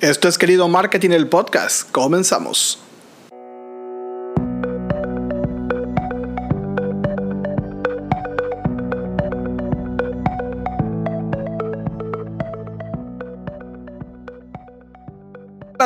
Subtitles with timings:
[0.00, 1.90] Esto es Querido Marketing, el podcast.
[1.90, 2.78] Comenzamos.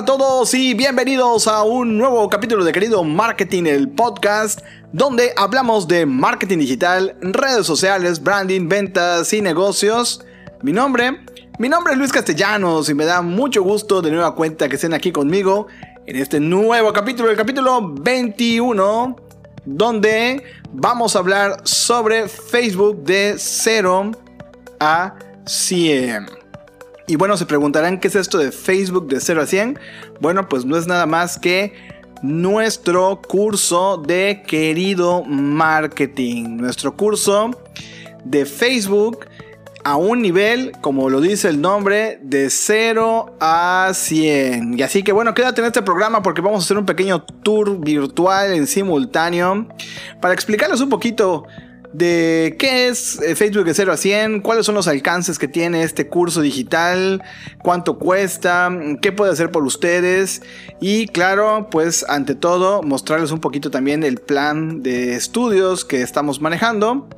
[0.05, 4.61] Todos y bienvenidos a un nuevo capítulo de Querido Marketing, el podcast,
[4.93, 10.25] donde hablamos de marketing digital, redes sociales, branding, ventas y negocios.
[10.63, 11.21] Mi nombre
[11.59, 14.93] mi nombre es Luis Castellanos y me da mucho gusto de nueva cuenta que estén
[14.93, 15.69] aquí conmigo
[16.07, 19.17] en este nuevo capítulo, el capítulo 21,
[19.65, 24.11] donde vamos a hablar sobre Facebook de 0
[24.81, 25.15] a
[25.47, 26.42] 100.
[27.13, 29.79] Y bueno, se preguntarán qué es esto de Facebook de 0 a 100.
[30.23, 31.75] Bueno, pues no es nada más que
[32.23, 36.57] nuestro curso de querido marketing.
[36.57, 37.51] Nuestro curso
[38.25, 39.27] de Facebook
[39.85, 44.79] a un nivel, como lo dice el nombre, de 0 a 100.
[44.79, 47.79] Y así que bueno, quédate en este programa porque vamos a hacer un pequeño tour
[47.79, 49.69] virtual en simultáneo
[50.23, 51.45] para explicarles un poquito
[51.93, 55.83] de qué es eh, Facebook de 0 a 100, cuáles son los alcances que tiene
[55.83, 57.23] este curso digital,
[57.63, 60.43] cuánto cuesta, qué puede hacer por ustedes
[60.81, 66.41] y claro, pues ante todo mostrarles un poquito también el plan de estudios que estamos
[66.41, 67.09] manejando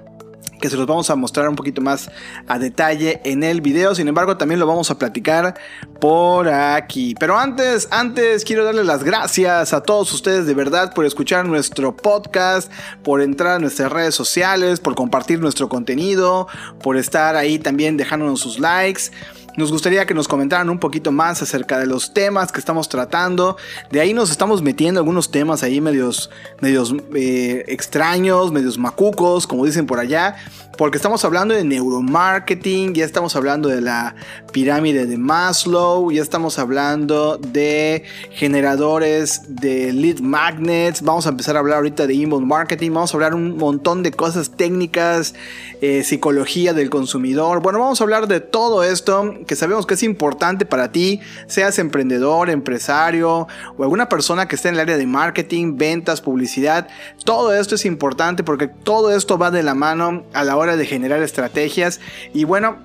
[0.65, 2.11] que se los vamos a mostrar un poquito más
[2.48, 3.95] a detalle en el video.
[3.95, 5.55] Sin embargo, también lo vamos a platicar
[6.01, 7.15] por aquí.
[7.20, 11.95] Pero antes, antes quiero darle las gracias a todos ustedes de verdad por escuchar nuestro
[11.95, 16.48] podcast, por entrar a nuestras redes sociales, por compartir nuestro contenido,
[16.83, 19.11] por estar ahí también dejándonos sus likes.
[19.56, 23.56] Nos gustaría que nos comentaran un poquito más acerca de los temas que estamos tratando.
[23.92, 26.28] De ahí nos estamos metiendo algunos temas ahí medios,
[26.61, 30.36] medios eh, extraños, medios macucos, como dicen por allá
[30.77, 34.14] porque estamos hablando de neuromarketing, ya estamos hablando de la
[34.52, 41.61] pirámide de Maslow, ya estamos hablando de generadores de lead magnets, vamos a empezar a
[41.61, 45.34] hablar ahorita de inbound marketing, vamos a hablar un montón de cosas técnicas,
[45.80, 50.02] eh, psicología del consumidor, bueno, vamos a hablar de todo esto que sabemos que es
[50.02, 53.46] importante para ti, seas emprendedor, empresario
[53.77, 56.88] o alguna persona que esté en el área de marketing, ventas, publicidad,
[57.24, 60.86] todo esto es importante porque todo esto va de la mano a la hora de
[60.86, 62.00] generar estrategias.
[62.32, 62.78] Y bueno,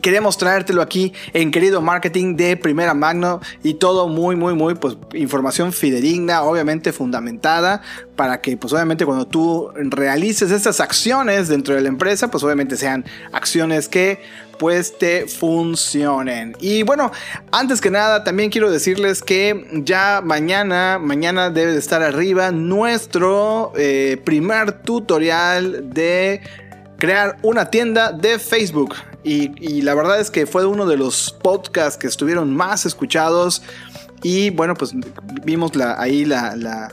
[0.00, 4.96] queremos traértelo aquí en querido marketing de primera magno y todo muy muy muy pues
[5.14, 7.82] información fidedigna obviamente fundamentada
[8.16, 12.76] para que pues obviamente cuando tú realices estas acciones dentro de la empresa pues obviamente
[12.76, 14.20] sean acciones que
[14.58, 16.56] pues te funcionen.
[16.60, 17.12] Y bueno
[17.52, 23.72] antes que nada también quiero decirles que ya mañana mañana debe de estar arriba nuestro
[23.76, 26.40] eh, primer tutorial de
[26.98, 28.94] crear una tienda de Facebook.
[29.22, 33.62] Y, la verdad es que fue uno de los podcasts que estuvieron más escuchados.
[34.22, 34.92] Y bueno, pues
[35.44, 36.92] vimos ahí la,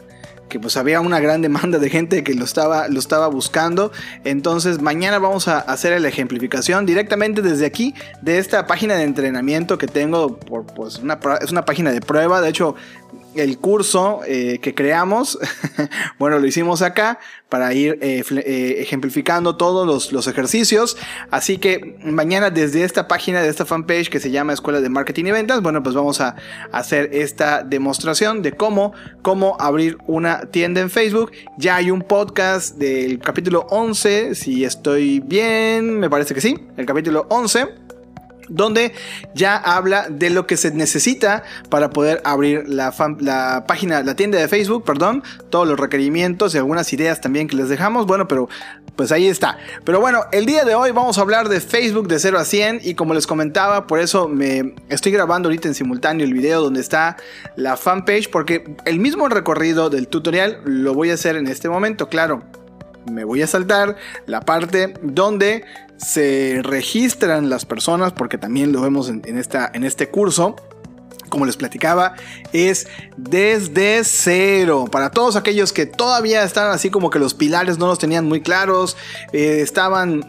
[0.50, 3.92] que pues había una gran demanda de gente que lo estaba, lo estaba buscando.
[4.24, 9.78] Entonces mañana vamos a hacer la ejemplificación directamente desde aquí, de esta página de entrenamiento
[9.78, 10.38] que tengo.
[10.38, 11.02] Por, pues
[11.42, 12.42] es una página de prueba.
[12.42, 12.76] De hecho,
[13.36, 15.40] el curso eh, que creamos,
[16.20, 20.98] bueno, lo hicimos acá para ir eh, eh, ejemplificando todos los, los, ejercicios.
[21.30, 25.26] Así que mañana desde esta página, de esta fanpage que se llama Escuela de Marketing
[25.26, 26.36] y Ventas, bueno, pues vamos a
[26.72, 31.32] hacer esta demostración de cómo, cómo abrir una tienda en Facebook.
[31.58, 36.86] Ya hay un podcast del capítulo 11, si estoy bien, me parece que sí, el
[36.86, 37.83] capítulo 11
[38.50, 38.94] donde
[39.34, 42.92] ya habla de lo que se necesita para poder abrir la,
[43.68, 47.70] página, la tienda de Facebook, perdón, todos los requerimientos y algunas ideas también que les
[47.70, 48.06] dejamos.
[48.06, 48.50] Bueno, pero
[48.96, 49.58] pues ahí está.
[49.84, 52.82] Pero bueno, el día de hoy vamos a hablar de Facebook de 0 a 100
[52.84, 56.80] y como les comentaba, por eso me estoy grabando ahorita en simultáneo el video donde
[56.80, 57.18] está
[57.56, 62.10] la fanpage porque el mismo recorrido del tutorial lo voy a hacer en este momento,
[62.10, 62.44] claro
[63.12, 65.66] me voy a saltar la parte donde
[65.98, 70.56] se registran las personas, porque también lo vemos en, en este curso
[71.34, 72.14] como les platicaba,
[72.54, 72.86] es
[73.18, 74.86] desde cero.
[74.92, 78.42] Para todos aquellos que todavía están así como que los pilares no los tenían muy
[78.42, 78.96] claros,
[79.32, 80.22] eh, estaban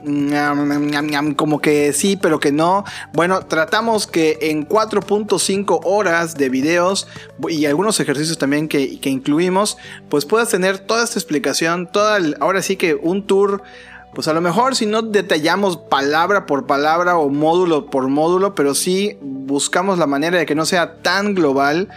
[1.36, 2.84] como que sí, pero que no.
[3.12, 7.06] Bueno, tratamos que en 4.5 horas de videos
[7.50, 9.76] y algunos ejercicios también que, que incluimos,
[10.08, 13.62] pues puedas tener toda esta explicación, toda ahora sí que un tour
[14.14, 18.74] pues a lo mejor si no detallamos palabra por palabra o módulo por módulo, pero
[18.74, 21.88] sí buscamos la manera de que no sea tan global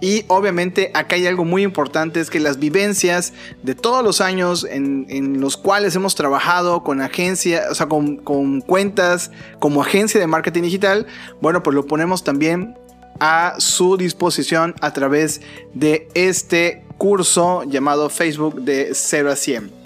[0.00, 3.32] Y obviamente acá hay algo muy importante, es que las vivencias
[3.62, 8.60] de todos los años en, los cuales hemos trabajado con agencia, o sea, con, con
[8.60, 9.30] cuentas
[9.60, 11.06] como agencia de marketing digital,
[11.40, 12.76] bueno, pues lo ponemos también
[13.20, 15.40] a su disposición a través
[15.72, 19.84] de este curso llamado Facebook de 0 a 100.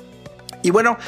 [0.62, 0.98] Y bueno,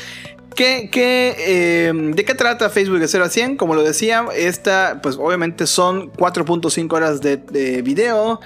[0.61, 0.91] ¿Qué,
[1.39, 3.57] eh, ¿De qué trata Facebook de 0 a 100?
[3.57, 8.41] Como lo decía, esta, pues obviamente son 4.5 horas de, video.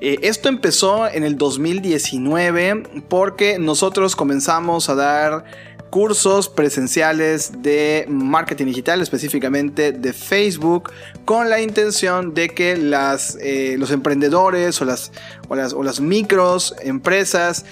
[0.00, 5.44] Eh, esto empezó en el 2019 porque nosotros comenzamos a dar
[5.90, 10.90] cursos presenciales de marketing digital, específicamente de Facebook,
[11.26, 15.12] con la intención de que las, eh, los emprendedores o las,
[15.48, 17.66] o las, o las micros empresas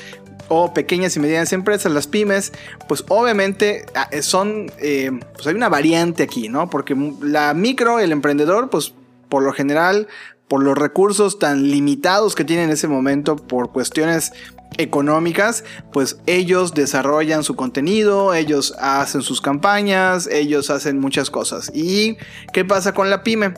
[0.48, 2.52] o pequeñas y medianas empresas, las pymes,
[2.88, 6.70] pues obviamente ah, son, eh, pues hay una variante aquí, ¿no?
[6.70, 8.94] Porque la micro, el emprendedor, pues
[9.28, 10.08] por lo general,
[10.48, 14.32] por los recursos tan limitados que tiene en ese momento, por cuestiones
[14.78, 21.70] económicas, pues ellos desarrollan su contenido, ellos hacen sus campañas, ellos hacen muchas cosas.
[21.74, 22.16] ¿Y
[22.52, 23.54] qué pasa con la pyme?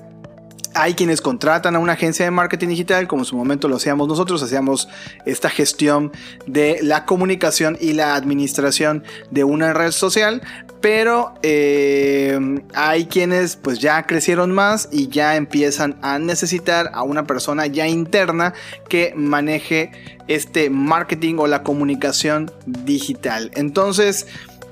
[0.79, 4.07] Hay quienes contratan a una agencia de marketing digital, como en su momento lo hacíamos
[4.07, 4.89] nosotros, hacíamos
[5.27, 6.13] esta gestión
[6.47, 9.03] de la comunicación y la administración
[9.33, 10.41] de una red social,
[10.81, 12.39] pero eh,
[12.75, 17.89] hay quienes pues ya crecieron más y ya empiezan a necesitar a una persona ya
[17.89, 18.55] interna
[18.89, 19.91] que maneje
[20.29, 23.51] este marketing o la comunicación digital.
[23.55, 24.29] Entonces,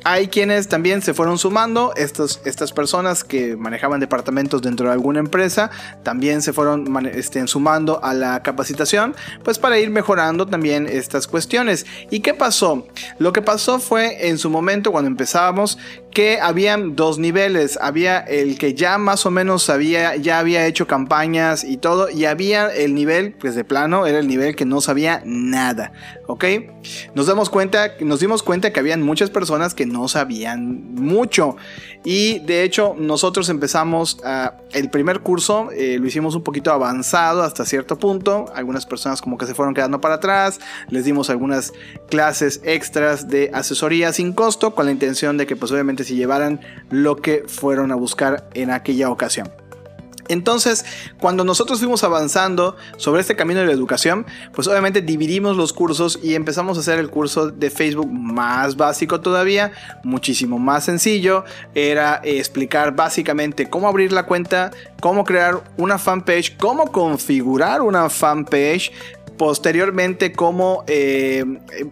[0.09, 5.19] hay quienes también se fueron sumando, estos, estas personas que manejaban departamentos dentro de alguna
[5.19, 5.69] empresa,
[6.05, 11.87] también se fueron este, sumando a la capacitación, pues para ir mejorando también estas cuestiones.
[12.09, 12.87] ¿Y qué pasó?
[13.19, 15.77] Lo que pasó fue en su momento cuando empezábamos
[16.13, 17.77] que habían dos niveles.
[17.83, 22.27] Había el que ya más o menos sabía, ya había hecho campañas y todo, y
[22.27, 25.93] había el nivel, pues de plano, era el nivel que no sabía nada.
[26.29, 26.45] ¿Ok?
[27.15, 31.57] Nos damos cuenta, nos dimos cuenta que habían muchas personas que no sabían mucho.
[32.05, 34.19] Y de hecho, nosotros empezamos
[34.73, 38.47] el primer curso, eh, lo hicimos un poquito avanzado hasta cierto punto.
[38.55, 40.61] Algunas personas como que se fueron quedando para atrás.
[40.89, 41.73] Les dimos algunas
[42.09, 46.61] clases extras de asesoría sin costo, con la intención de que, pues obviamente, si llevaran
[46.91, 49.51] lo que fueron a buscar en aquella ocasión.
[50.29, 50.85] Entonces,
[51.19, 56.19] cuando nosotros fuimos avanzando sobre este camino de la educación, pues obviamente dividimos los cursos
[56.23, 61.45] y empezamos a hacer el curso de Facebook más básico todavía, muchísimo más sencillo.
[61.75, 64.71] Era explicar básicamente cómo abrir la cuenta,
[65.01, 68.93] cómo crear una fanpage, cómo configurar una fanpage,
[69.37, 71.45] posteriormente cómo eh,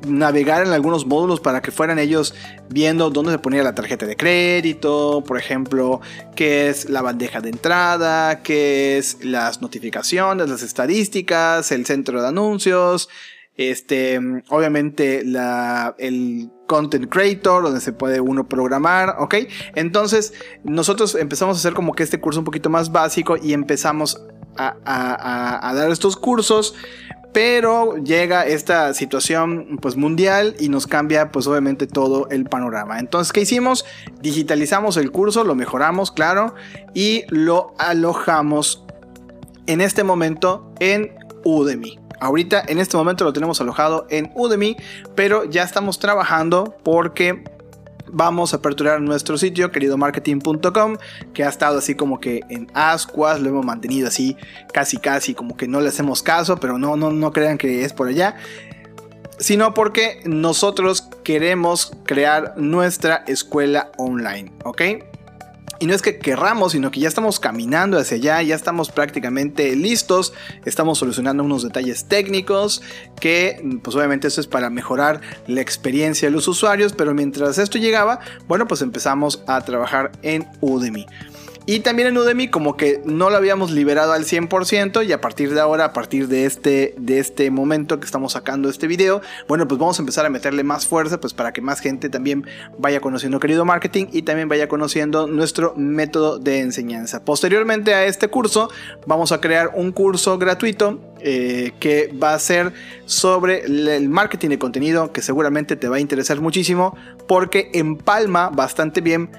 [0.06, 2.35] navegar en algunos módulos para que fueran ellos
[2.70, 6.00] viendo dónde se ponía la tarjeta de crédito, por ejemplo,
[6.35, 12.29] qué es la bandeja de entrada, qué es las notificaciones, las estadísticas, el centro de
[12.29, 13.08] anuncios,
[13.56, 14.19] este,
[14.49, 19.35] obviamente la, el content creator, donde se puede uno programar, ¿ok?
[19.75, 20.32] Entonces,
[20.64, 24.20] nosotros empezamos a hacer como que este curso un poquito más básico y empezamos
[24.56, 26.76] a dar estos cursos
[27.34, 33.00] pero llega esta situación pues mundial y nos cambia pues obviamente todo el panorama.
[33.00, 33.84] Entonces, ¿qué hicimos?
[34.22, 36.54] Digitalizamos el curso, lo mejoramos, claro,
[36.94, 38.84] y lo alojamos
[39.66, 41.12] en este momento en
[41.44, 41.98] Udemy.
[42.20, 44.76] Ahorita en este momento lo tenemos alojado en Udemy,
[45.16, 47.42] pero ya estamos trabajando porque
[48.14, 50.96] vamos a aperturar nuestro sitio, queridomarketing.com,
[51.32, 54.36] que ha estado así como que en ascuas, lo hemos mantenido así
[54.72, 57.92] casi casi como que no le hacemos caso, pero no, no, no crean que es
[57.92, 58.36] por allá
[59.38, 64.82] sino porque nosotros queremos crear nuestra escuela online, ¿ok?
[65.84, 69.76] Y no es que querramos, sino que ya estamos caminando hacia allá, ya estamos prácticamente
[69.76, 70.32] listos,
[70.64, 72.81] estamos solucionando unos detalles técnicos
[73.20, 77.76] que pues obviamente eso es para mejorar la experiencia de los usuarios, pero mientras esto
[77.76, 81.05] llegaba, bueno pues empezamos a trabajar en Udemy.
[81.66, 85.54] Y también en Udemy como que no lo habíamos liberado al 100% y a partir
[85.54, 89.66] de ahora, a partir de este, de este momento que estamos sacando este video, bueno,
[89.66, 92.46] pues vamos a empezar a meterle más fuerza pues para que más gente también
[92.78, 97.24] vaya conociendo querido marketing y también vaya conociendo nuestro método de enseñanza.
[97.24, 98.70] Posteriormente a este curso
[99.06, 102.74] vamos a crear un curso gratuito eh, que va a ser
[103.06, 106.94] sobre el marketing de contenido que seguramente te va a interesar muchísimo
[107.26, 109.30] porque empalma bastante bien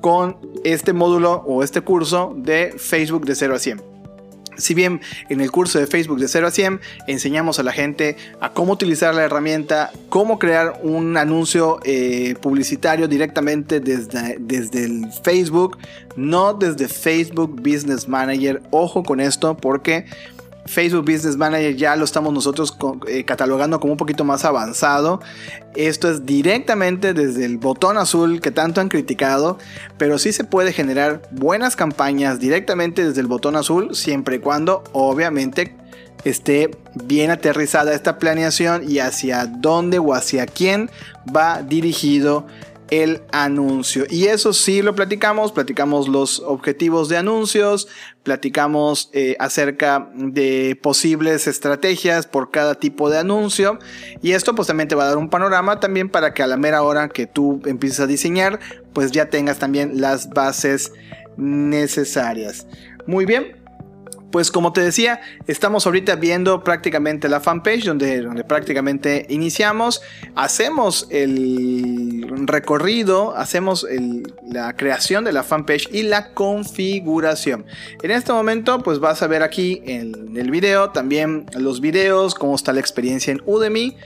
[0.00, 3.90] con este módulo o este curso de Facebook de 0 a 100.
[4.60, 8.16] Si bien en el curso de Facebook de 0 a 100 enseñamos a la gente
[8.40, 15.06] a cómo utilizar la herramienta, cómo crear un anuncio eh, publicitario directamente desde, desde el
[15.24, 15.78] Facebook,
[16.16, 18.62] no desde Facebook Business Manager.
[18.70, 20.04] Ojo con esto porque
[20.70, 22.76] Facebook Business Manager ya lo estamos nosotros
[23.08, 25.20] eh, catalogando como un poquito más avanzado.
[25.74, 29.58] Esto es directamente desde el botón azul que tanto han criticado,
[29.98, 34.84] pero sí se puede generar buenas campañas directamente desde el botón azul, siempre y cuando
[34.92, 35.76] obviamente
[36.24, 40.90] esté bien aterrizada esta planeación y hacia dónde o hacia quién
[41.34, 42.46] va dirigido
[42.90, 44.04] el anuncio.
[44.10, 47.88] Y eso sí lo platicamos, platicamos los objetivos de anuncios,
[48.22, 53.78] platicamos eh, acerca de posibles estrategias por cada tipo de anuncio.
[54.22, 56.56] Y esto pues también te va a dar un panorama también para que a la
[56.56, 58.58] mera hora que tú empieces a diseñar,
[58.92, 60.92] pues ya tengas también las bases
[61.36, 62.66] necesarias.
[63.06, 63.56] Muy bien,
[64.30, 70.02] pues como te decía, estamos ahorita viendo prácticamente la fanpage donde, donde prácticamente iniciamos,
[70.34, 73.86] hacemos el recorrido, hacemos
[74.46, 77.66] la creación de la fanpage y la configuración.
[78.02, 82.54] En este momento pues vas a ver aquí en el video también los videos, cómo
[82.54, 83.96] está la experiencia en Udemy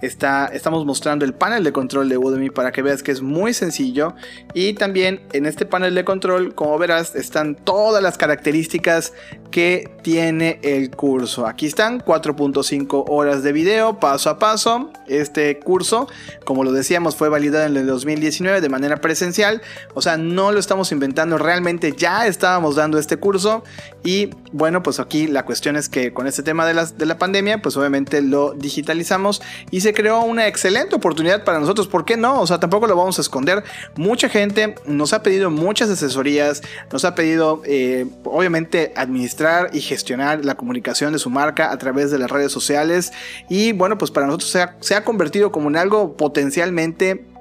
[0.00, 4.14] estamos mostrando el panel de control de Udemy para que veas que es muy sencillo.
[4.54, 9.12] Y también en este panel de control, como verás, están todas las características
[9.52, 11.46] que tiene el curso.
[11.46, 14.90] Aquí están 4.5 horas de video paso a paso.
[15.06, 16.08] Este curso,
[16.44, 19.62] como lo decíamos, fue validado en el 2019 de manera presencial.
[19.94, 23.62] O sea, no lo estamos inventando, realmente ya estábamos dando este curso.
[24.02, 27.18] Y bueno, pues aquí la cuestión es que con este tema de la, de la
[27.18, 31.86] pandemia, pues obviamente lo digitalizamos y se creó una excelente oportunidad para nosotros.
[31.86, 32.40] ¿Por qué no?
[32.40, 33.62] O sea, tampoco lo vamos a esconder.
[33.96, 40.44] Mucha gente nos ha pedido muchas asesorías, nos ha pedido, eh, obviamente, administrar y gestionar
[40.44, 43.12] la comunicación de su marca a través de las redes sociales.
[43.48, 47.31] Y bueno, pues para nosotros se ha, se ha convertido como en algo potencialmente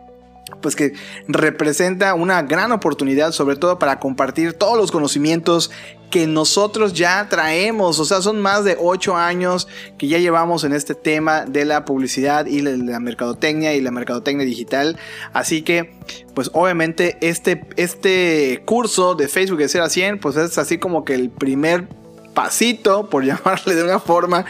[0.61, 0.93] pues que
[1.27, 5.71] representa una gran oportunidad sobre todo para compartir todos los conocimientos
[6.11, 9.67] que nosotros ya traemos, o sea, son más de 8 años
[9.97, 14.45] que ya llevamos en este tema de la publicidad y la, mercadotecnia y la mercadotecnia
[14.45, 14.99] digital,
[15.31, 15.95] así que
[16.35, 21.05] pues obviamente este, este curso de Facebook de 0 a 100 pues es así como
[21.05, 21.87] que el primer
[22.33, 24.45] pasito, por llamarle de una forma,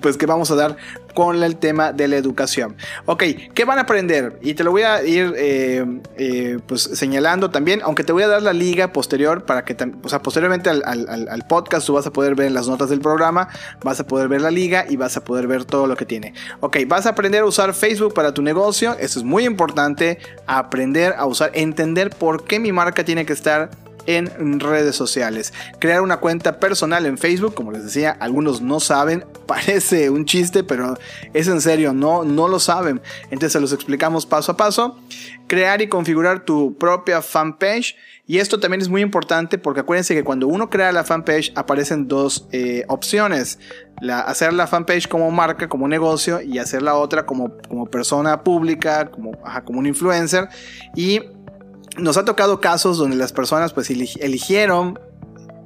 [0.00, 0.76] pues que vamos a dar
[1.14, 2.76] con el tema de la educación.
[3.06, 3.22] Ok,
[3.54, 4.38] ¿qué van a aprender?
[4.42, 5.86] Y te lo voy a ir eh,
[6.16, 10.08] eh, pues señalando también, aunque te voy a dar la liga posterior para que, o
[10.08, 13.48] sea, posteriormente al, al, podcast tú vas a poder ver las notas del programa,
[13.82, 16.34] vas a poder ver la liga y vas a poder ver todo lo que tiene.
[16.60, 21.14] Ok, vas a aprender a usar Facebook para tu negocio, eso es muy importante, aprender
[21.16, 23.70] a usar, entender por qué mi marca tiene que estar
[24.06, 25.52] en redes sociales.
[25.78, 30.64] Crear una cuenta personal en Facebook, como les decía, algunos no saben, parece un chiste,
[30.64, 30.96] pero
[31.32, 33.00] es en serio, no, no lo saben.
[33.24, 34.98] Entonces se los explicamos paso a paso.
[35.46, 37.96] Crear y configurar tu propia fanpage.
[38.26, 42.08] Y esto también es muy importante porque acuérdense que cuando uno crea la fanpage aparecen
[42.08, 43.58] dos eh, opciones.
[44.08, 49.10] Hacer la fanpage como marca, como negocio y hacer la otra como, como persona pública,
[49.10, 49.32] como,
[49.64, 50.48] como un influencer.
[50.96, 51.20] Y
[51.96, 54.98] nos ha tocado casos donde las personas pues eligieron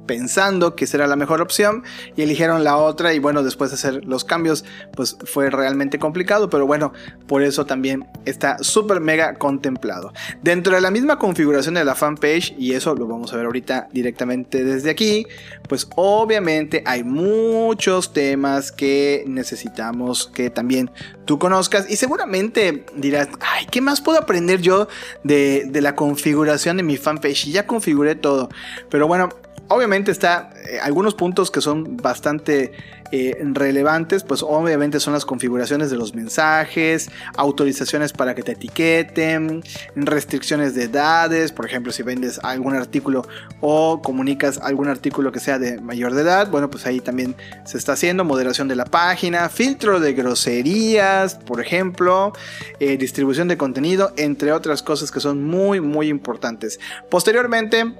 [0.09, 1.83] pensando que será la mejor opción
[2.15, 6.49] y eligieron la otra y bueno después de hacer los cambios pues fue realmente complicado
[6.49, 6.93] pero bueno
[7.27, 10.11] por eso también está súper mega contemplado.
[10.41, 13.89] Dentro de la misma configuración de la fanpage y eso lo vamos a ver ahorita
[13.93, 15.27] directamente desde aquí
[15.67, 20.89] pues obviamente hay muchos temas que necesitamos que también
[21.25, 24.87] tú conozcas y seguramente dirás ay qué más puedo aprender yo
[25.23, 28.49] de, de la configuración de mi fanpage y ya configuré todo.
[28.89, 29.29] Pero bueno
[29.69, 32.73] obviamente está eh, algunos puntos que son bastante
[33.11, 39.63] eh, relevantes, pues obviamente son las configuraciones de los mensajes, autorizaciones para que te etiqueten,
[39.95, 43.27] restricciones de edades, por ejemplo, si vendes algún artículo
[43.61, 47.35] o comunicas algún artículo que sea de mayor de edad, bueno, pues ahí también
[47.65, 52.33] se está haciendo moderación de la página, filtro de groserías, por ejemplo,
[52.79, 56.79] eh, distribución de contenido, entre otras cosas que son muy, muy importantes.
[57.09, 57.95] Posteriormente,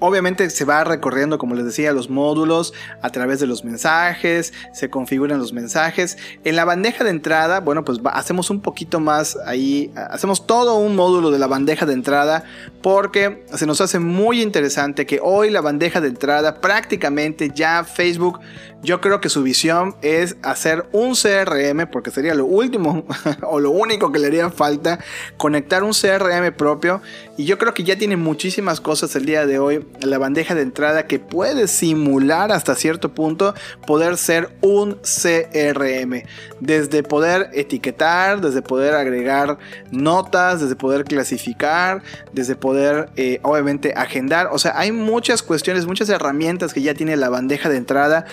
[0.00, 4.90] Obviamente se va recorriendo, como les decía, los módulos a través de los mensajes, se
[4.90, 6.18] configuran los mensajes.
[6.44, 10.96] En la bandeja de entrada, bueno, pues hacemos un poquito más ahí, hacemos todo un
[10.96, 12.44] módulo de la bandeja de entrada
[12.82, 18.40] porque se nos hace muy interesante que hoy la bandeja de entrada prácticamente ya Facebook
[18.82, 23.04] yo creo que su visión es hacer un CRM, porque sería lo último
[23.42, 25.00] o lo único que le haría falta,
[25.36, 27.02] conectar un CRM propio.
[27.36, 30.62] Y yo creo que ya tiene muchísimas cosas el día de hoy la bandeja de
[30.62, 33.54] entrada que puede simular hasta cierto punto
[33.86, 36.22] poder ser un CRM.
[36.60, 39.58] Desde poder etiquetar, desde poder agregar
[39.90, 44.48] notas, desde poder clasificar, desde poder eh, obviamente agendar.
[44.52, 48.26] O sea, hay muchas cuestiones, muchas herramientas que ya tiene la bandeja de entrada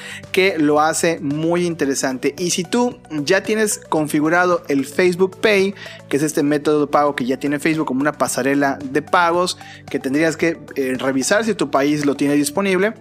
[0.58, 2.36] lo hace muy interesante.
[2.38, 5.74] Y si tú ya tienes configurado el Facebook Pay,
[6.10, 9.58] que es este método de pago que ya tiene Facebook como una pasarela de pagos,
[9.90, 12.94] que tendrías que eh, revisar si tu país lo tiene disponible.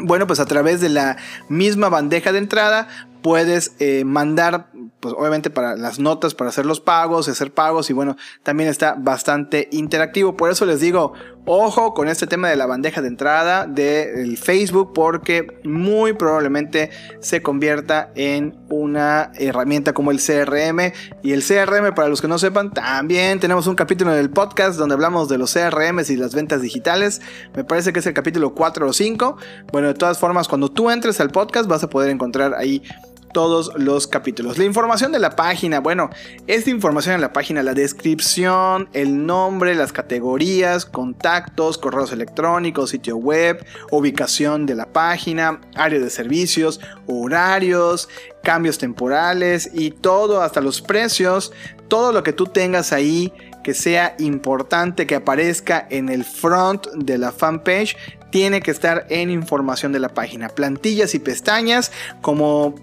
[0.00, 1.16] Bueno, pues a través de la
[1.48, 2.88] misma bandeja de entrada
[3.22, 4.68] puedes eh, mandar,
[5.00, 8.94] pues obviamente para las notas, para hacer los pagos, hacer pagos y bueno, también está
[8.98, 10.36] bastante interactivo.
[10.36, 11.12] Por eso les digo,
[11.44, 16.90] ojo con este tema de la bandeja de entrada del Facebook porque muy probablemente
[17.20, 22.38] se convierta en una herramienta como el CRM y el CRM para los que no
[22.38, 26.60] sepan también tenemos un capítulo del podcast donde hablamos de los CRMs y las ventas
[26.60, 27.22] digitales.
[27.54, 29.36] Me parece que es el capítulo 4 o 5
[29.72, 32.82] bueno de todas formas cuando tú entres al podcast vas a poder encontrar ahí
[33.32, 34.58] todos los capítulos.
[34.58, 36.10] La información de la página, bueno,
[36.46, 43.16] esta información en la página, la descripción, el nombre, las categorías, contactos, correos electrónicos, sitio
[43.16, 48.08] web, ubicación de la página, área de servicios, horarios,
[48.42, 51.52] cambios temporales y todo, hasta los precios,
[51.88, 53.32] todo lo que tú tengas ahí
[53.62, 57.96] que sea importante que aparezca en el front de la fanpage
[58.30, 60.48] tiene que estar en información de la página.
[60.48, 62.74] Plantillas y pestañas como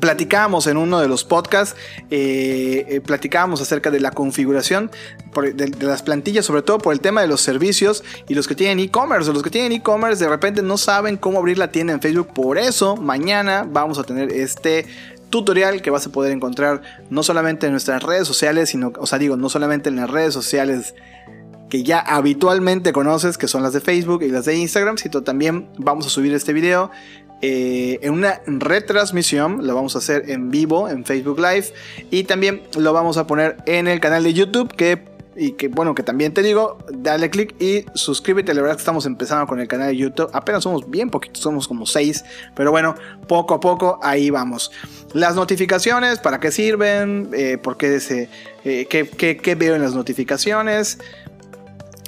[0.00, 1.76] platicábamos en uno de los podcasts,
[2.10, 4.90] eh, eh, platicábamos acerca de la configuración
[5.54, 8.80] de, las plantillas, sobre todo por el tema de los servicios y los que tienen
[8.80, 9.32] e-commerce.
[9.32, 12.28] Los que tienen e-commerce de repente no saben cómo abrir la tienda en Facebook.
[12.34, 14.86] Por eso mañana vamos a tener este
[15.30, 19.18] tutorial que vas a poder encontrar no solamente en nuestras redes sociales, sino, o sea,
[19.18, 20.94] digo, no solamente en las redes sociales
[21.68, 25.68] que ya habitualmente conoces, que son las de Facebook y las de Instagram, sino también
[25.76, 26.90] vamos a subir este video
[27.40, 31.66] eh, en una retransmisión, lo vamos a hacer en vivo en Facebook Live
[32.10, 35.06] y también lo vamos a poner en el canal de YouTube que
[35.40, 38.52] y que bueno que también te digo dale click y suscríbete.
[38.54, 40.28] La verdad que estamos empezando con el canal de YouTube.
[40.32, 42.24] Apenas somos bien poquitos somos como 6
[42.56, 42.96] pero bueno
[43.28, 44.72] poco a poco ahí vamos.
[45.12, 48.28] Las notificaciones para qué sirven eh, por qué, se,
[48.64, 50.98] eh, qué veo en las notificaciones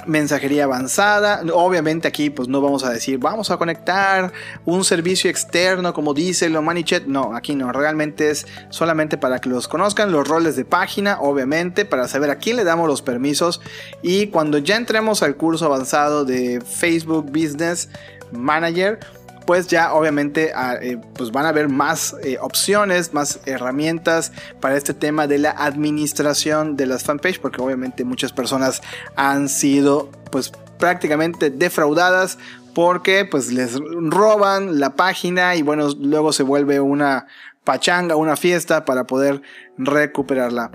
[0.05, 1.41] mensajería avanzada.
[1.53, 4.31] Obviamente aquí pues no vamos a decir vamos a conectar
[4.65, 7.05] un servicio externo como dice lo ManyChat.
[7.05, 11.85] No, aquí no, realmente es solamente para que los conozcan los roles de página, obviamente,
[11.85, 13.61] para saber a quién le damos los permisos
[14.01, 17.89] y cuando ya entremos al curso avanzado de Facebook Business
[18.31, 18.99] Manager,
[19.45, 24.77] pues ya obviamente ah, eh, pues van a haber más eh, opciones, más herramientas para
[24.77, 28.81] este tema de la administración de las fanpage, porque obviamente muchas personas
[29.15, 32.37] han sido pues prácticamente defraudadas
[32.73, 37.27] porque pues les roban la página y bueno, luego se vuelve una
[37.63, 39.41] pachanga, una fiesta para poder
[39.77, 40.71] recuperarla.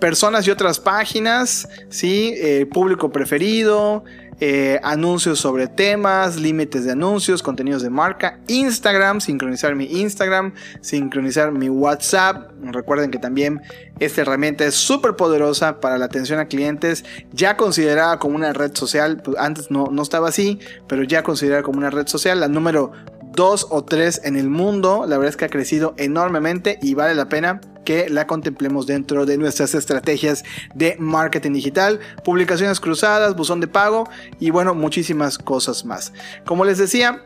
[0.00, 4.04] Personas y otras páginas, sí, eh, público preferido,
[4.40, 11.52] eh, anuncios sobre temas, límites de anuncios, contenidos de marca, Instagram, sincronizar mi Instagram, sincronizar
[11.52, 12.52] mi WhatsApp.
[12.62, 13.60] Recuerden que también
[13.98, 18.74] esta herramienta es súper poderosa para la atención a clientes, ya considerada como una red
[18.74, 22.48] social, pues antes no, no estaba así, pero ya considerada como una red social, la
[22.48, 22.92] número
[23.32, 27.14] 2 o 3 en el mundo, la verdad es que ha crecido enormemente y vale
[27.14, 33.60] la pena que la contemplemos dentro de nuestras estrategias de marketing digital, publicaciones cruzadas, buzón
[33.60, 34.06] de pago
[34.38, 36.12] y bueno, muchísimas cosas más.
[36.44, 37.24] Como les decía,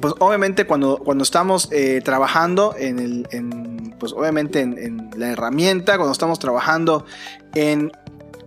[0.00, 6.12] pues obviamente cuando, cuando estamos eh, trabajando en el, pues obviamente en, la herramienta, cuando
[6.12, 7.04] estamos trabajando
[7.54, 7.92] en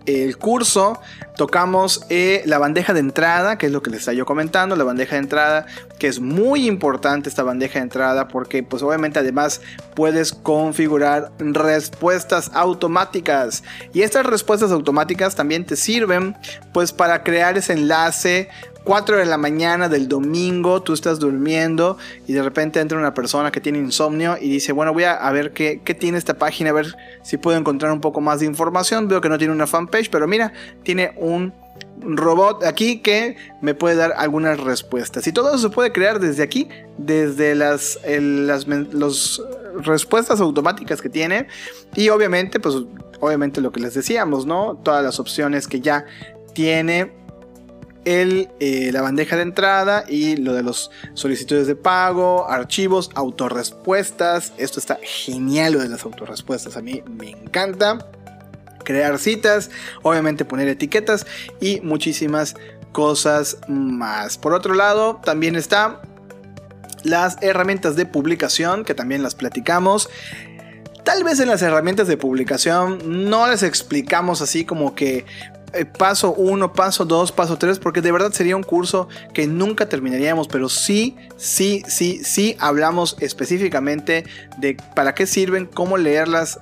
[0.08, 1.00] el curso
[1.36, 4.84] tocamos eh, la bandeja de entrada, que es lo que les estaba yo comentando, la
[4.84, 5.66] bandeja de entrada,
[5.98, 9.60] que es muy importante esta bandeja de entrada porque pues obviamente además
[9.94, 13.62] puedes configurar respuestas automáticas.
[13.92, 16.36] Y estas respuestas automáticas también te sirven
[16.72, 18.48] pues para crear ese enlace
[18.84, 23.50] 4 de la mañana del domingo, tú estás durmiendo y de repente entra una persona
[23.52, 26.72] que tiene insomnio y dice, bueno, voy a, ver qué, qué, tiene esta página, a
[26.72, 29.08] ver si puedo encontrar un poco más de información.
[29.08, 31.52] Veo que no tiene una fanpage, pero mira, tiene un
[32.00, 35.26] robot aquí que me puede dar algunas respuestas.
[35.26, 39.42] Y todo eso se puede crear desde aquí, desde las, las
[39.82, 41.46] respuestas automáticas que tiene.
[41.94, 42.76] Y obviamente, pues
[43.20, 44.76] obviamente lo que les decíamos, ¿no?
[44.82, 46.04] Todas las opciones que ya
[46.54, 47.12] tiene
[48.10, 54.54] eh, la bandeja de entrada y lo de los solicitudes de pago, archivos, autorrespuestas.
[54.56, 56.76] Esto está genial lo de las autorrespuestas.
[56.78, 57.98] A mí me encanta
[58.84, 59.70] crear citas,
[60.02, 61.26] obviamente poner etiquetas
[61.60, 62.54] y muchísimas
[62.92, 64.38] cosas más.
[64.38, 66.00] Por otro lado, también está
[67.02, 70.08] las herramientas de publicación, que también las platicamos.
[71.04, 75.26] Tal vez en las herramientas de publicación no les explicamos así como que
[75.98, 80.48] paso 1, paso 2, paso 3, porque de verdad sería un curso que nunca terminaríamos,
[80.48, 84.24] pero sí, sí, sí, sí hablamos específicamente
[84.58, 86.58] de para qué sirven, cómo leerlas,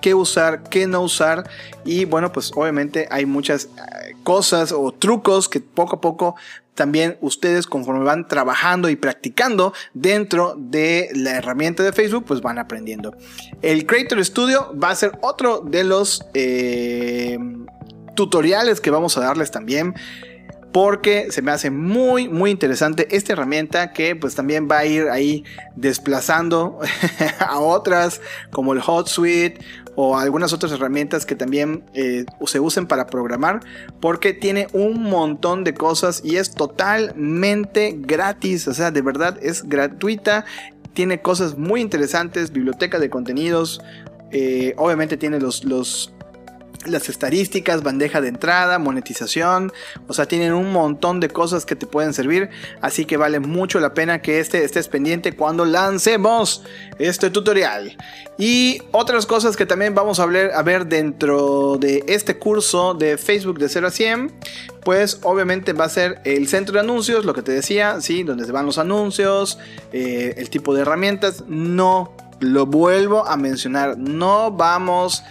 [0.00, 1.48] qué usar, qué no usar.
[1.84, 6.36] Y bueno, pues obviamente hay muchas eh, cosas o trucos que poco a poco
[6.74, 12.58] también ustedes conforme van trabajando y practicando dentro de la herramienta de Facebook, pues van
[12.58, 13.14] aprendiendo.
[13.60, 17.38] El Creator Studio va a ser otro de los eh,
[18.14, 19.94] tutoriales que vamos a darles también
[20.72, 25.08] porque se me hace muy muy interesante esta herramienta que pues también va a ir
[25.08, 25.44] ahí
[25.74, 26.78] desplazando
[27.40, 28.20] a otras
[28.50, 29.58] como el Hot Suite
[29.96, 33.60] o algunas otras herramientas que también eh, se usen para programar
[34.00, 38.68] porque tiene un montón de cosas y es totalmente gratis.
[38.68, 40.44] O sea de verdad es gratuita
[40.92, 43.80] tiene cosas muy interesantes biblioteca de contenidos
[44.32, 46.12] eh, obviamente tiene los, los
[46.86, 49.72] las estadísticas, bandeja de entrada, monetización,
[50.06, 52.48] o sea, tienen un montón de cosas que te pueden servir,
[52.80, 56.62] así que vale mucho la pena que este estés pendiente cuando lancemos
[56.98, 57.96] este tutorial.
[58.38, 63.18] Y otras cosas que también vamos a, ver, a ver dentro de este curso de
[63.18, 64.32] Facebook de 0 a 100,
[64.82, 68.22] pues obviamente va a ser el centro de anuncios, lo que te decía, ¿sí?
[68.22, 69.58] Donde se van los anuncios,
[69.92, 75.22] eh, el tipo de herramientas, no lo vuelvo a mencionar, no vamos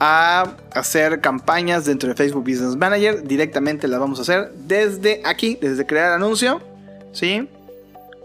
[0.00, 3.22] a hacer campañas dentro de Facebook Business Manager.
[3.22, 6.60] Directamente las vamos a hacer desde aquí, desde crear anuncio.
[7.12, 7.48] ¿Sí?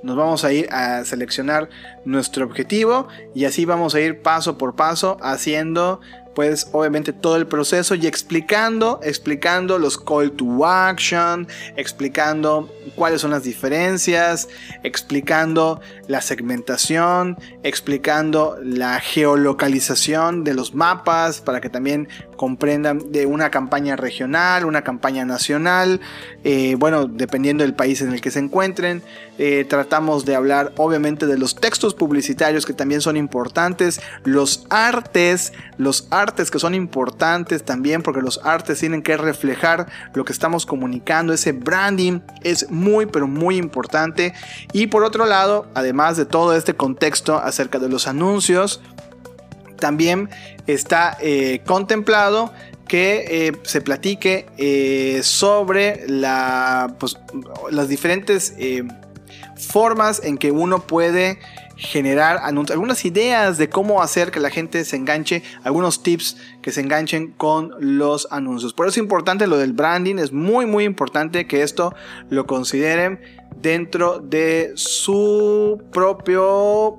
[0.01, 1.69] Nos vamos a ir a seleccionar
[2.05, 5.99] nuestro objetivo y así vamos a ir paso por paso haciendo
[6.39, 13.31] pues obviamente todo el proceso y explicando, explicando los call to action, explicando cuáles son
[13.31, 14.47] las diferencias,
[14.83, 22.07] explicando la segmentación, explicando la geolocalización de los mapas para que también
[22.39, 25.99] comprendan de una campaña regional, una campaña nacional,
[26.45, 29.03] eh, bueno, dependiendo del país en el que se encuentren.
[29.37, 35.51] Eh, tratamos de hablar obviamente de los textos publicitarios que también son importantes, los artes,
[35.77, 40.65] los artes que son importantes también porque los artes tienen que reflejar lo que estamos
[40.65, 44.33] comunicando, ese branding es muy pero muy importante
[44.71, 48.81] y por otro lado, además de todo este contexto acerca de los anuncios,
[49.79, 50.29] también
[50.67, 52.53] está eh, contemplado
[52.87, 56.05] que eh, se platique eh, sobre
[56.97, 57.17] pues,
[57.71, 58.53] las diferentes
[59.55, 61.39] formas en que uno puede
[61.79, 66.81] generar algunas ideas de cómo hacer que la gente se enganche, algunos tips que se
[66.81, 68.73] enganchen con los anuncios.
[68.73, 71.95] Por eso es importante lo del branding, es muy muy importante que esto
[72.29, 73.21] lo consideren
[73.61, 76.97] dentro de su propio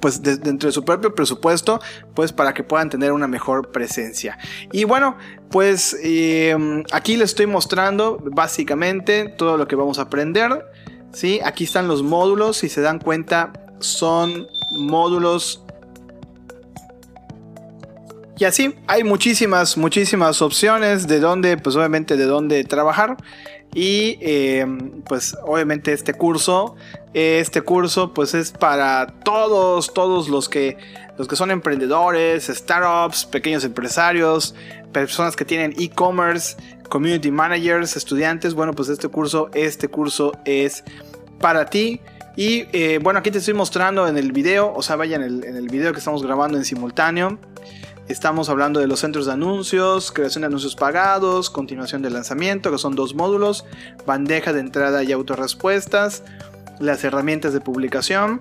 [0.00, 1.80] pues dentro de su propio presupuesto,
[2.14, 4.38] pues para que puedan tener una mejor presencia.
[4.72, 5.16] Y bueno,
[5.50, 10.64] pues em, aquí les estoy mostrando básicamente todo lo que vamos a aprender.
[11.12, 11.40] ¿sí?
[11.44, 15.64] Aquí están los módulos, si se dan cuenta, son módulos
[18.36, 23.16] y así hay muchísimas, muchísimas opciones de dónde, pues obviamente de dónde trabajar.
[23.74, 26.76] Y em, pues obviamente este curso,
[27.12, 30.78] este curso pues es para todos, todos los que,
[31.18, 34.54] los que son emprendedores, startups, pequeños empresarios,
[34.92, 36.56] personas que tienen e-commerce,
[36.88, 38.54] community managers, estudiantes.
[38.54, 40.84] Bueno, pues este curso, este curso es
[41.40, 42.00] para ti.
[42.36, 45.44] Y eh, bueno, aquí te estoy mostrando en el video, o sea, vayan en el,
[45.44, 47.38] en el video que estamos grabando en simultáneo.
[48.06, 52.76] Estamos hablando de los centros de anuncios, creación de anuncios pagados, continuación de lanzamiento, que
[52.76, 53.64] son dos módulos,
[54.04, 56.22] bandeja de entrada y autorrespuestas,
[56.80, 58.40] las herramientas de publicación,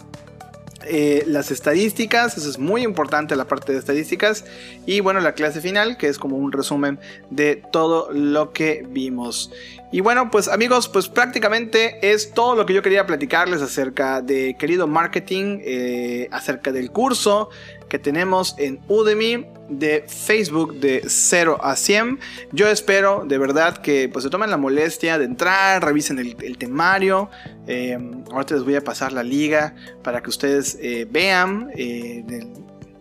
[0.86, 4.44] eh, las estadísticas, eso es muy importante la parte de estadísticas,
[4.86, 7.00] y bueno, la clase final, que es como un resumen
[7.30, 9.50] de todo lo que vimos.
[9.94, 14.58] Y bueno, pues amigos, pues prácticamente es todo lo que yo quería platicarles acerca de
[14.58, 17.50] querido marketing, eh, acerca del curso
[17.94, 22.20] que tenemos en Udemy de Facebook de 0 a 100.
[22.52, 27.30] Yo espero de verdad que pues se tomen la molestia de entrar, revisen el, temario.
[27.68, 27.96] Eh,
[28.32, 31.70] ahorita les voy a pasar la liga para que ustedes eh, vean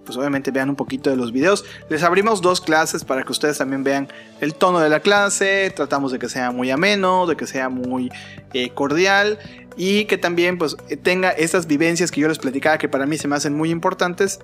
[0.05, 1.64] pues obviamente vean un poquito de los videos.
[1.88, 4.09] Les abrimos dos clases para que ustedes también vean
[4.42, 5.72] el tono de la clase.
[5.74, 8.11] Tratamos de que sea muy ameno, de que sea muy
[8.52, 9.38] eh, cordial
[9.74, 13.26] y que también pues tenga esas vivencias que yo les platicaba que para mí se
[13.26, 14.38] me hacen muy importantes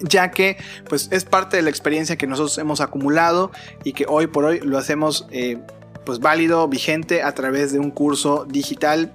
[0.00, 0.56] ya que
[0.88, 3.50] pues es parte de la experiencia que nosotros hemos acumulado
[3.84, 5.58] y que hoy por hoy lo hacemos eh,
[6.04, 9.12] pues válido, vigente a través de un curso digital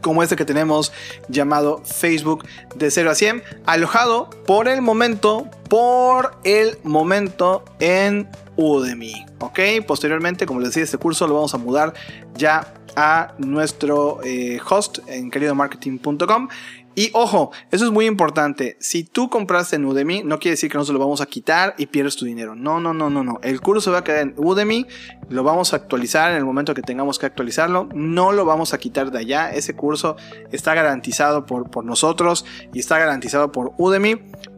[0.00, 0.92] como este que tenemos
[1.28, 9.26] llamado Facebook de 0 a 100, alojado por el momento, por el momento en Udemy,
[9.40, 9.60] ¿ok?
[9.86, 11.94] Posteriormente, como les decía, este curso lo vamos a mudar
[12.34, 16.48] ya a nuestro eh, host en queridomarketing.com
[16.96, 18.76] y ojo, eso es muy importante.
[18.80, 21.86] Si tú compraste en Udemy, no quiere decir que no lo vamos a quitar y
[21.86, 22.56] pierdes tu dinero.
[22.56, 23.38] No, no, no, no, no.
[23.42, 24.86] El curso va a quedar en Udemy.
[25.28, 27.88] Lo vamos a actualizar en el momento que tengamos que actualizarlo.
[27.94, 29.50] No lo vamos a quitar de allá.
[29.50, 30.16] Ese curso
[30.50, 34.16] está garantizado por, por nosotros y está garantizado por Udemy.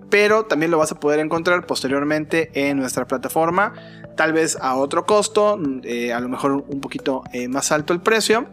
[0.09, 3.75] Pero también lo vas a poder encontrar posteriormente en nuestra plataforma.
[4.17, 5.61] Tal vez a otro costo.
[5.83, 8.49] Eh, a lo mejor un poquito eh, más alto el precio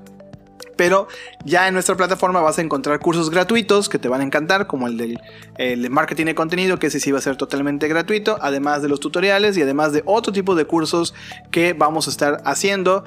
[0.80, 1.10] pero
[1.44, 4.88] ya en nuestra plataforma vas a encontrar cursos gratuitos que te van a encantar, como
[4.88, 5.20] el del
[5.58, 9.02] de marketing de contenido, que ese sí va a ser totalmente gratuito, además de los
[9.02, 11.14] tutoriales y además de otro tipo de cursos
[11.52, 13.04] que vamos a estar haciendo,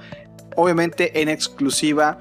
[0.55, 2.19] obviamente en exclusiva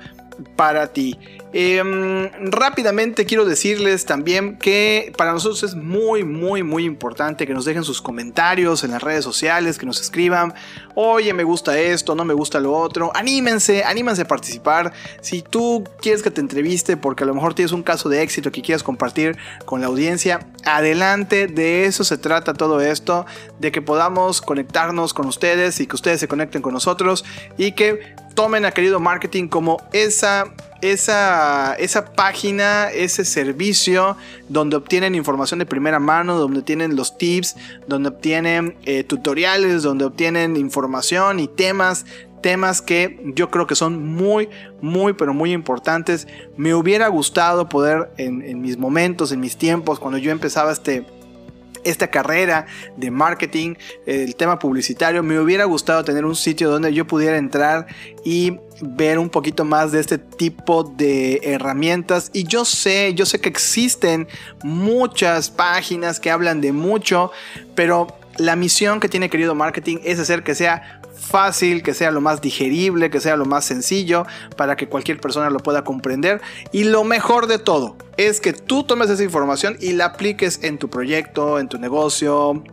[0.55, 1.19] para ti.
[1.53, 7.65] Em, rápidamente quiero decirles también que para nosotros es muy, muy, muy importante que nos
[7.65, 10.53] dejen sus comentarios en las redes sociales, que nos escriban,
[10.95, 13.11] oye, me gusta esto, no me gusta lo otro.
[13.15, 14.93] Anímense, anímense a participar.
[15.19, 18.51] Si tú quieres que te entreviste porque a lo mejor tienes un caso de éxito
[18.51, 23.25] que quieras compartir con la audiencia, adelante, de eso se trata todo esto,
[23.59, 27.25] de que podamos conectarnos con ustedes y que ustedes se conecten con nosotros
[27.57, 34.17] y que tomen a querido marketing como esa esa, esa página, ese servicio
[34.49, 37.55] donde obtienen información de primera mano, donde obtienen los tips,
[37.87, 42.05] donde obtienen eh, tutoriales, donde obtienen información y temas
[42.41, 44.49] temas que yo creo que son muy,
[44.81, 46.27] muy, pero muy importantes.
[46.57, 51.05] Me hubiera gustado poder en, en, mis momentos, en mis tiempos, cuando yo empezaba este,
[51.83, 52.65] esta carrera
[52.97, 57.87] de marketing, el tema publicitario, me hubiera gustado tener un sitio donde yo pudiera entrar
[58.23, 62.29] y ver un poquito más de este tipo de herramientas.
[62.33, 64.27] Y yo sé, yo sé que existen
[64.63, 67.31] muchas páginas que hablan de mucho,
[67.75, 72.19] pero la misión que tiene querido marketing es hacer que sea fácil, que sea lo
[72.19, 74.25] más digerible, que sea lo más sencillo
[74.57, 76.41] para que cualquier persona lo pueda comprender.
[76.71, 80.77] Y lo mejor de todo es que tú tomes esa información y la apliques en
[80.77, 82.63] tu proyecto, en tu negocio,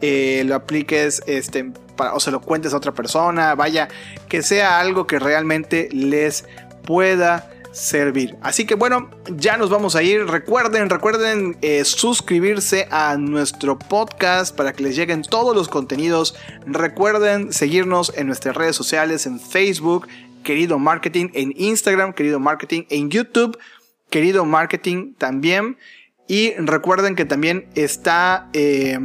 [0.00, 1.72] eh, lo apliques este,
[2.12, 3.88] o se lo cuentes a otra persona, vaya,
[4.28, 6.44] que sea algo que realmente les
[6.82, 8.36] pueda servir.
[8.42, 10.26] Así que bueno, ya nos vamos a ir.
[10.26, 16.34] Recuerden, recuerden eh, suscribirse a nuestro podcast para que les lleguen todos los contenidos.
[16.66, 20.08] Recuerden seguirnos en nuestras redes sociales, en Facebook,
[20.42, 23.58] querido marketing, en Instagram, querido marketing, en YouTube,
[24.10, 25.76] querido marketing también.
[26.26, 28.48] Y recuerden que también está...
[28.52, 28.98] Eh,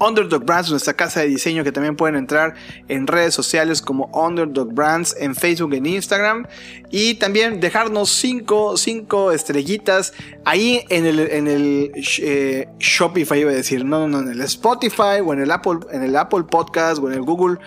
[0.00, 2.54] Underdog Brands, nuestra casa de diseño que también pueden entrar
[2.88, 6.46] en redes sociales como Underdog Brands en Facebook, en Instagram.
[6.90, 10.12] Y también dejarnos 5 cinco, estrellitas
[10.44, 15.20] ahí en el, en el eh, Shopify, iba a decir, no, no, en el Spotify
[15.24, 17.58] o en el Apple, en el Apple Podcast o en el Google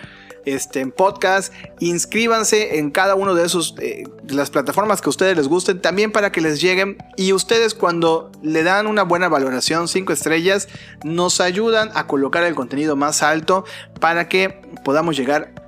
[0.44, 1.52] este, en podcast.
[1.80, 6.12] Inscríbanse en cada uno de esos eh, las plataformas que a ustedes les gusten, también
[6.12, 6.96] para que les lleguen.
[7.16, 10.68] Y ustedes cuando le dan una buena valoración, 5 estrellas,
[11.02, 13.64] nos ayudan a colocar el contenido más alto
[14.00, 15.64] para que podamos llegar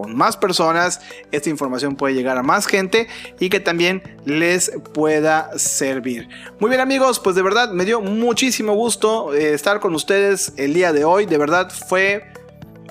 [0.00, 3.06] con más personas, esta información puede llegar a más gente
[3.38, 6.26] y que también les pueda servir.
[6.58, 10.72] Muy bien amigos, pues de verdad me dio muchísimo gusto eh, estar con ustedes el
[10.72, 12.32] día de hoy, de verdad fue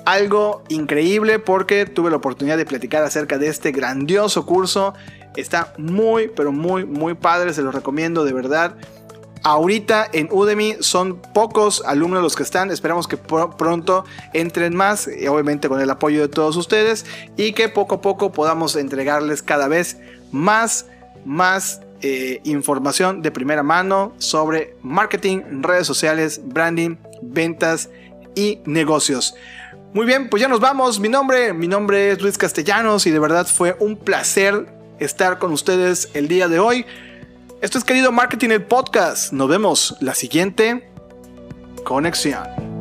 [0.04, 4.94] algo increíble porque tuve la oportunidad de platicar acerca de este grandioso curso.
[5.36, 8.76] Está muy, pero muy, muy padre, se lo recomiendo de verdad.
[9.42, 15.68] Ahorita en Udemy son pocos alumnos los que están, esperamos que pronto entren más, obviamente
[15.68, 17.06] con el apoyo de todos ustedes,
[17.38, 19.96] y que poco a poco podamos entregarles cada vez
[20.30, 20.86] más,
[21.24, 27.88] más eh, información de primera mano sobre marketing, redes sociales, branding, ventas
[28.34, 29.34] y negocios.
[29.92, 31.00] Muy bien, pues ya nos vamos.
[31.00, 34.66] Mi nombre, mi nombre es Luis Castellanos y de verdad fue un placer
[35.00, 36.86] estar con ustedes el día de hoy.
[37.60, 39.32] Esto es querido Marketing el Podcast.
[39.32, 40.88] Nos vemos la siguiente
[41.82, 42.79] conexión.